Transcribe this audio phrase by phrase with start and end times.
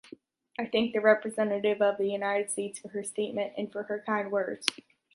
[0.57, 4.31] I thank the representative of the United States for her statement and for her kind
[4.31, 4.65] words.